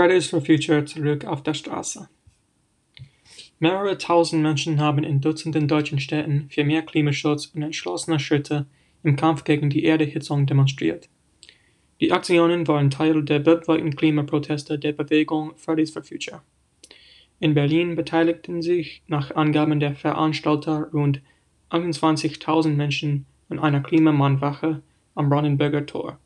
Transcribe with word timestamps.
Fridays 0.00 0.28
for 0.30 0.40
Future 0.40 0.82
zurück 0.86 1.26
auf 1.26 1.42
der 1.42 1.52
Straße. 1.52 2.08
Mehrere 3.58 3.98
tausend 3.98 4.42
Menschen 4.42 4.80
haben 4.80 5.04
in 5.04 5.20
Dutzenden 5.20 5.68
deutschen 5.68 6.00
Städten 6.00 6.46
für 6.48 6.64
mehr 6.64 6.80
Klimaschutz 6.80 7.52
und 7.54 7.60
entschlossene 7.60 8.18
Schritte 8.18 8.64
im 9.02 9.16
Kampf 9.16 9.44
gegen 9.44 9.68
die 9.68 9.84
Erderhitzung 9.84 10.46
demonstriert. 10.46 11.10
Die 12.00 12.12
Aktionen 12.12 12.66
waren 12.66 12.88
Teil 12.88 13.22
der 13.22 13.44
weltweiten 13.44 13.94
Klimaproteste 13.94 14.78
der 14.78 14.92
Bewegung 14.92 15.52
Fridays 15.56 15.90
for 15.90 16.02
Future. 16.02 16.40
In 17.38 17.52
Berlin 17.52 17.94
beteiligten 17.94 18.62
sich 18.62 19.02
nach 19.06 19.36
Angaben 19.36 19.80
der 19.80 19.96
Veranstalter 19.96 20.88
rund 20.94 21.20
21.000 21.68 22.70
Menschen 22.70 23.26
an 23.50 23.58
einer 23.58 23.80
Klimamannwache 23.82 24.80
am 25.14 25.28
Brandenburger 25.28 25.84
Tor. 25.84 26.18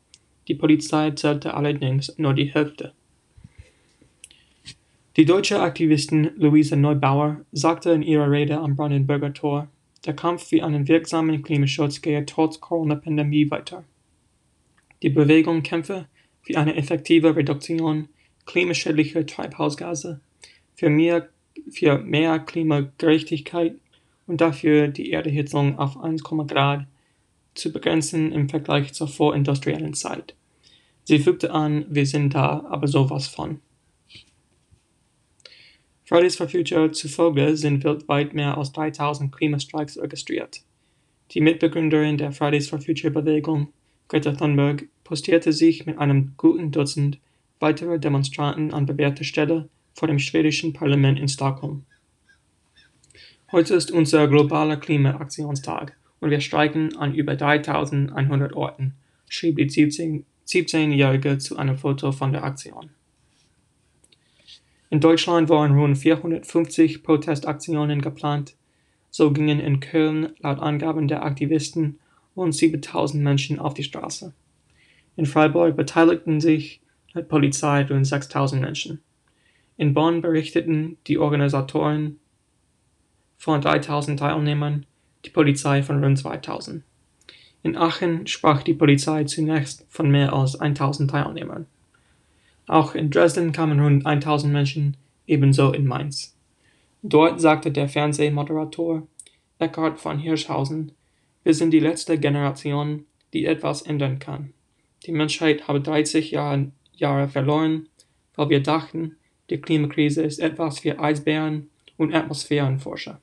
Die 0.47 0.55
Polizei 0.55 1.11
zählte 1.11 1.55
allerdings 1.55 2.17
nur 2.17 2.33
die 2.33 2.53
Hälfte. 2.53 2.93
Die 5.17 5.23
deutsche 5.23 5.61
Aktivistin 5.61 6.31
Luise 6.35 6.75
Neubauer 6.75 7.45
sagte 7.53 7.91
in 7.91 8.01
ihrer 8.01 8.29
Rede 8.29 8.59
am 8.59 8.75
Brandenburger 8.75 9.33
Tor, 9.33 9.69
der 10.05 10.13
Kampf 10.13 10.49
für 10.49 10.61
einen 10.61 10.89
wirksamen 10.89 11.41
Klimaschutz 11.41 12.01
gehe 12.01 12.25
trotz 12.25 12.59
Corona-Pandemie 12.59 13.49
weiter. 13.49 13.85
Die 15.01 15.09
Bewegung 15.09 15.63
kämpfe 15.63 16.07
für 16.41 16.57
eine 16.57 16.75
effektive 16.75 17.33
Reduktion 17.33 18.09
klimaschädlicher 18.45 19.25
Treibhausgase, 19.25 20.19
für 20.75 20.89
mehr, 20.89 21.29
für 21.71 21.97
mehr 21.99 22.39
Klimagerechtigkeit 22.39 23.75
und 24.27 24.41
dafür, 24.41 24.89
die 24.89 25.11
Erderhitzung 25.11 25.79
auf 25.79 25.97
1, 25.97 26.25
Grad 26.25 26.87
zu 27.53 27.71
begrenzen 27.71 28.33
im 28.33 28.49
Vergleich 28.49 28.93
zur 28.93 29.07
vorindustriellen 29.07 29.93
Zeit. 29.93 30.35
Sie 31.05 31.19
fügte 31.19 31.51
an, 31.51 31.85
wir 31.87 32.05
sind 32.05 32.35
da, 32.35 32.65
aber 32.69 32.89
sowas 32.89 33.27
von. 33.27 33.61
Fridays 36.07 36.35
for 36.35 36.47
Future 36.47 36.91
zufolge 36.91 37.57
sind 37.57 37.83
weltweit 37.83 38.35
mehr 38.35 38.59
als 38.59 38.71
3000 38.73 39.35
Klimastreiks 39.35 39.97
registriert. 39.97 40.61
Die 41.31 41.41
Mitbegründerin 41.41 42.19
der 42.19 42.31
Fridays 42.31 42.69
for 42.69 42.79
Future 42.79 43.11
Bewegung, 43.11 43.69
Greta 44.07 44.33
Thunberg, 44.33 44.87
postierte 45.03 45.51
sich 45.51 45.87
mit 45.87 45.97
einem 45.97 46.33
guten 46.37 46.71
Dutzend 46.71 47.17
weiterer 47.59 47.97
Demonstranten 47.97 48.71
an 48.71 48.85
bewährter 48.85 49.23
Stelle 49.23 49.67
vor 49.95 50.07
dem 50.07 50.19
schwedischen 50.19 50.73
Parlament 50.73 51.17
in 51.17 51.27
Stockholm. 51.27 51.85
Heute 53.51 53.73
ist 53.73 53.89
unser 53.89 54.27
globaler 54.27 54.77
Klimaaktionstag 54.77 55.97
und 56.19 56.29
wir 56.29 56.41
streiken 56.41 56.95
an 56.97 57.15
über 57.15 57.35
3100 57.35 58.53
Orten, 58.53 58.93
schrieb 59.27 59.57
die 59.57 59.69
17-Jährige 59.69 61.39
zu 61.39 61.57
einem 61.57 61.79
Foto 61.79 62.11
von 62.11 62.31
der 62.31 62.43
Aktion. 62.43 62.91
In 64.95 65.01
Deutschland 65.01 65.49
waren 65.49 65.77
rund 65.77 65.97
450 65.97 67.03
Protestaktionen 67.03 68.01
geplant. 68.01 68.55
So 69.11 69.33
gingen 69.33 69.59
in 69.59 69.81
Köln 69.81 70.29
laut 70.39 70.59
Angaben 70.59 71.09
der 71.09 71.25
Aktivisten 71.25 71.99
rund 72.33 72.55
7000 72.55 73.21
Menschen 73.21 73.59
auf 73.59 73.73
die 73.73 73.83
Straße. 73.83 74.33
In 75.17 75.25
Freiburg 75.25 75.75
beteiligten 75.75 76.39
sich 76.39 76.79
laut 77.11 77.27
Polizei 77.27 77.81
rund 77.83 78.07
6000 78.07 78.61
Menschen. 78.61 79.01
In 79.75 79.93
Bonn 79.93 80.21
berichteten 80.21 80.95
die 81.07 81.17
Organisatoren 81.17 82.21
von 83.35 83.59
3000 83.59 84.17
Teilnehmern, 84.17 84.85
die 85.25 85.29
Polizei 85.29 85.83
von 85.83 86.01
rund 86.01 86.19
2000. 86.19 86.83
In 87.63 87.75
Aachen 87.75 88.27
sprach 88.27 88.63
die 88.63 88.73
Polizei 88.73 89.25
zunächst 89.25 89.85
von 89.89 90.09
mehr 90.09 90.31
als 90.31 90.55
1000 90.57 91.11
Teilnehmern. 91.11 91.65
Auch 92.67 92.95
in 92.95 93.11
Dresden 93.11 93.51
kamen 93.51 93.79
rund 93.79 94.05
1000 94.05 94.51
Menschen, 94.51 94.97
ebenso 95.27 95.71
in 95.71 95.85
Mainz. 95.85 96.35
Dort 97.03 97.39
sagte 97.39 97.71
der 97.71 97.87
Fernsehmoderator 97.87 99.07
Eckhard 99.59 99.99
von 99.99 100.17
Hirschhausen, 100.17 100.91
wir 101.43 101.53
sind 101.53 101.71
die 101.71 101.79
letzte 101.79 102.17
Generation, 102.17 103.05
die 103.33 103.45
etwas 103.45 103.83
ändern 103.83 104.17
kann. 104.17 104.53
Die 105.05 105.11
Menschheit 105.11 105.67
habe 105.67 105.79
30 105.79 106.31
Jahre, 106.31 106.71
Jahre 106.93 107.27
verloren, 107.27 107.87
weil 108.35 108.49
wir 108.49 108.63
dachten, 108.63 109.17
die 109.51 109.61
Klimakrise 109.61 110.23
ist 110.23 110.39
etwas 110.39 110.79
für 110.79 110.99
Eisbären 110.99 111.69
und 111.97 112.15
Atmosphärenforscher. 112.15 113.21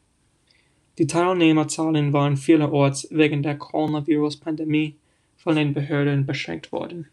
Die 0.98 1.08
Teilnehmerzahlen 1.08 2.12
waren 2.12 2.36
vielerorts 2.36 3.08
wegen 3.10 3.42
der 3.42 3.58
Coronavirus-Pandemie 3.58 4.94
von 5.36 5.56
den 5.56 5.74
Behörden 5.74 6.26
beschränkt 6.26 6.70
worden 6.70 7.08